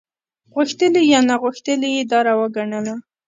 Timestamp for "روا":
2.27-2.47